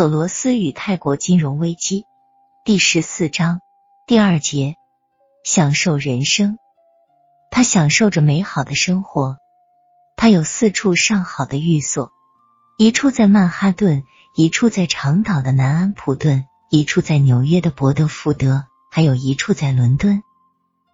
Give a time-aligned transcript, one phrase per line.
[0.00, 2.06] 索罗斯与泰国金融危机
[2.64, 3.60] 第十四章
[4.06, 4.76] 第二节，
[5.44, 6.56] 享受人生。
[7.50, 9.36] 他享受着美好的生活。
[10.16, 12.12] 他有四处上好的寓所，
[12.78, 14.02] 一处在曼哈顿，
[14.34, 20.22] 一处在长岛的南安普顿，一处在纽约的伯德福德，还有一处在伦敦。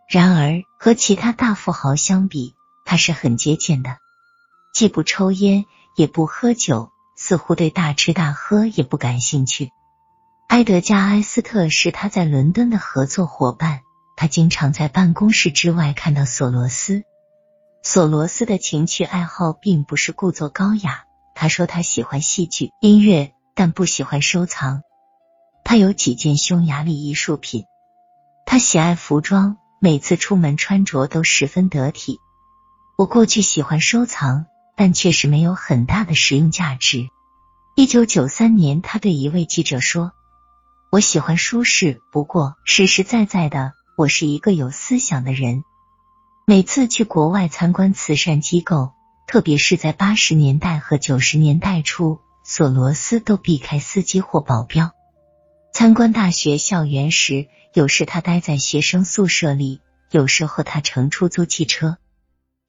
[0.08, 3.98] 然而，和其他大富豪相比，他是很节俭的，
[4.74, 5.64] 既不抽烟，
[5.94, 9.72] 也不喝酒，似乎对大吃大喝也不感兴趣。
[10.46, 13.80] 埃德加·埃斯特是他在伦敦的合作伙伴，
[14.16, 17.02] 他经常在办公室之外看到索罗斯。
[17.82, 24.82] 索罗斯的情趣爱好并不是故作高雅，他说他喜欢戏剧、音乐，但不喜欢收藏。
[25.64, 27.64] 他有几件匈牙利艺术品，
[28.44, 29.56] 他喜爱服装。
[29.78, 32.18] 每次出门穿着都十分得体。
[32.96, 37.08] 我过去喜欢收藏，但确实没有很大的实用价值。
[37.74, 40.12] 一九九三年，他对一位记者说
[40.92, 45.64] ：“我喜欢舒适，不过实实在在的，我是一个有思想的人。
[46.46, 48.92] 每次去国外参观慈善机构，
[49.26, 54.92] 特别是在八十年代和九十年代初，索罗斯都避开司机或保镖。
[55.72, 61.98] 参观大学校园时。”有时他待在学生宿舍里，有时候他乘出租汽车，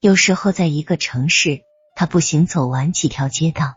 [0.02, 1.61] 有时候在一个城市
[2.00, 3.73] 他步行走完几条街道，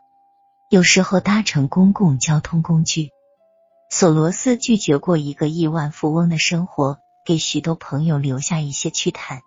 [0.68, 3.08] 有时候搭乘公共交通工具。
[3.88, 9.40] 索罗斯拒绝过一个亿万富翁的生活，给许多朋友留下一些趣谈。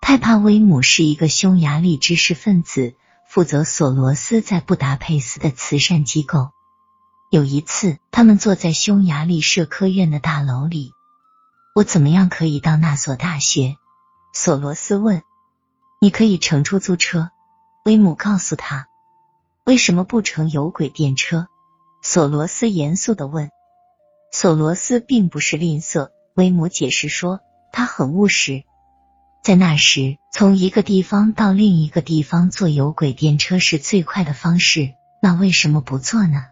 [0.00, 2.94] 泰帕威姆是一个匈牙利知识分子，
[3.26, 6.50] 负责索罗斯在布达佩斯的慈善机构。
[7.32, 10.92] 有一次，他们坐在匈牙利社科院的大楼里。
[11.74, 13.76] 我怎么样可以到那所大学？
[14.32, 15.24] 索罗斯问。
[16.00, 17.32] 你可以乘出租车，
[17.84, 18.88] 威姆告诉他。
[19.64, 21.46] 为什么不乘有轨电车？
[22.02, 23.50] 索罗斯严肃的问。
[24.32, 27.40] 索罗斯并不是吝啬，威姆解释说，
[27.72, 28.64] 他很务实。
[29.42, 36.46] 在那时，从一个地方到另一个地方坐有轨电车是最快的方式，那为什么不做呢？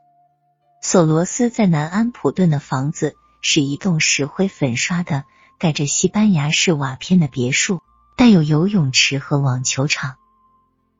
[0.80, 3.14] 索罗斯在南安普顿的房子。
[3.48, 5.22] 是一栋石灰粉刷的、
[5.60, 7.80] 盖着西班牙式瓦片的别墅，
[8.16, 10.16] 带有游泳池和网球场。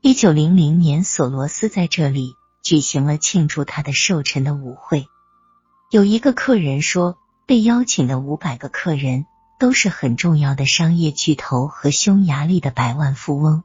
[0.02, 5.06] 一九零零年，索罗斯在这里举行了庆祝他的寿辰的舞会。
[5.90, 9.26] 有一个客人说，被邀请的五百个客人
[9.58, 13.64] 都是很重要的商业巨头和匈牙利的百万富翁。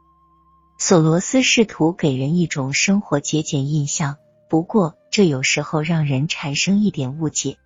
[0.80, 4.18] 索罗斯试图给人一种生活节俭印象，
[4.50, 7.58] 不过这有时候让人产生一点误解。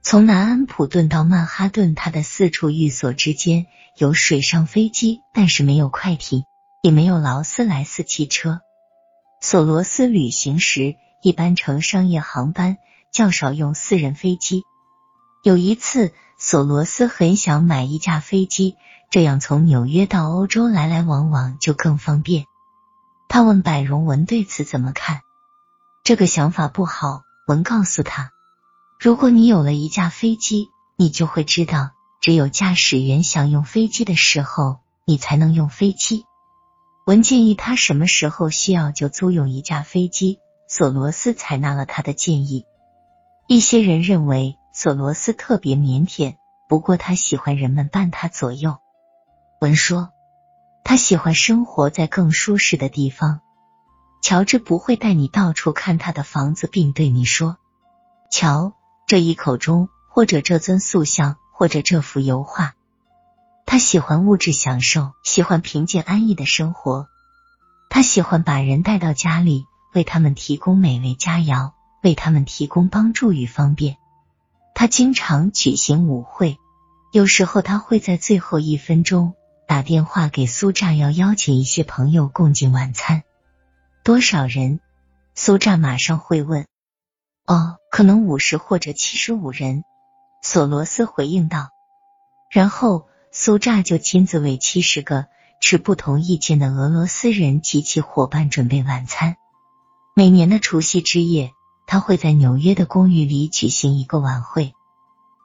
[0.00, 3.66] 从南安普顿到曼哈顿，他的四处寓所之间
[3.98, 6.44] 有水上飞机，但是没有快艇，
[6.82, 8.60] 也没有劳斯莱斯汽车。
[9.40, 12.78] 索罗斯旅行时一般乘商业航班，
[13.12, 14.64] 较少用私人飞机。
[15.42, 18.76] 有一次，索罗斯很想买一架飞机，
[19.10, 22.44] 这样从纽约到欧洲来来往往就更方便。
[23.28, 25.20] 他问百荣文对此怎么看？
[26.04, 28.30] 这个想法不好，文告诉他。
[28.98, 36.24] 如果你有了一架飞机，你就会知道，只有驾驶员想用飞机的时候，你才能用飞机。
[37.06, 40.38] 文建议他什么时候需要就租用一架飞机。
[40.68, 42.64] 索罗斯采纳了他的建议。
[43.48, 46.36] 一些人认为索罗斯特别腼腆，
[46.68, 48.78] 不过他喜欢人们伴他左右。
[49.60, 50.10] 文说，
[50.84, 53.40] 他喜欢生活在更舒适的地方。
[54.22, 57.56] 乔治不会带你到处看他的房子，并对你说
[58.30, 58.74] ：“瞧。”
[59.08, 62.76] 这一口钟，或者这尊塑像，或者这幅油画，
[63.70, 67.06] 他喜欢物质享受，喜欢平静安逸的生活。
[67.88, 69.64] 他喜欢把人带到家里，
[69.94, 71.70] 为他们提供美味佳肴，
[72.02, 73.96] 为他们提供帮助与方便。
[74.74, 76.58] 他经常举行舞会，
[77.12, 79.34] 有时候他会在最后一分钟
[79.68, 83.22] 打电话给苏炸，要邀请一些朋友共进晚餐。
[84.02, 84.80] 多少人？
[85.36, 86.66] 苏炸马上会问。
[87.46, 89.84] 哦，可能五十或者七十五人，
[90.42, 91.68] 索罗斯回应道。
[92.50, 95.26] 然后苏炸就亲自为七十个
[95.60, 99.36] 持不同意见的俄罗斯人及其伙伴准备晚餐。
[100.14, 101.52] 每年的除夕之夜，
[101.86, 104.74] 他会在纽约的公寓里举行一个晚会。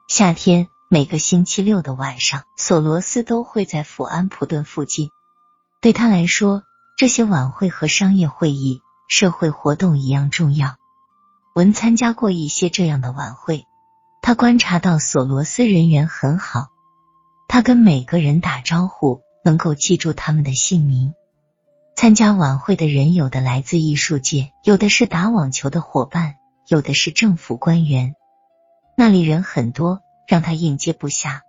[0.08, 5.10] 夏天每个星期六的晚上，索罗斯都会在福安普顿附近。
[5.80, 6.62] 对他来说，
[6.96, 10.76] 这些晚会和商业会议、社会活动一样重要。
[11.54, 13.64] 文参加过一些这样的晚会，
[14.22, 16.68] 他观察到索罗斯人缘很好，
[17.48, 21.14] 他跟每个人打招呼，能够记住他们的姓名。
[21.94, 26.34] 参加晚会的人有的来自艺术界，有的是打网球的伙伴，
[26.68, 28.14] 有的是政府官员，
[28.96, 31.40] 那里人很多，让他应接不暇。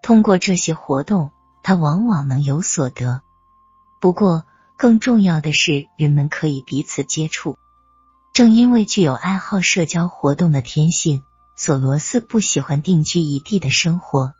[0.00, 1.30] 通过这些活动，
[1.62, 3.22] 他往往能有所得。
[4.00, 4.44] 不过，
[4.76, 7.56] 更重要的是，人们可以彼此接触。
[8.32, 11.22] 正因为具有爱好社交活动的天性，
[11.56, 14.34] 索罗斯不喜欢定居一地的生活，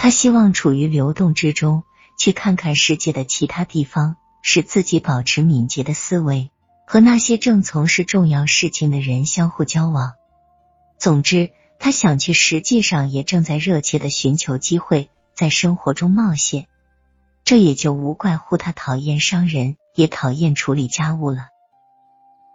[0.00, 1.82] 他希望处于流动之中，
[2.16, 6.52] 去看看世界的其他地方，使自己保持敏捷的思维，
[6.86, 10.12] 和那些正从事重要事情的人相互交往。
[10.98, 11.50] 总之。
[11.80, 16.66] 他想去，实际上也正在热切的寻求机会，在生活中冒险。
[17.44, 21.46] 这也就无怪乎他讨厌商人，也讨厌处理家务了。